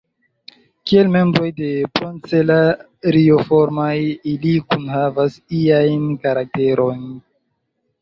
Kiel 0.91 1.11
membroj 1.15 1.49
de 1.59 1.67
Procelarioformaj, 1.99 3.93
ili 4.35 4.57
kunhavas 4.75 5.41
iajn 5.63 6.13
karakterojn. 6.29 7.09